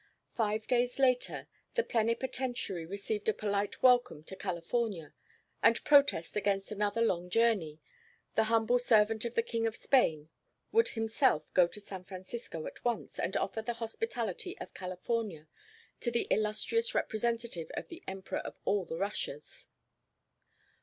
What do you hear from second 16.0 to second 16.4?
the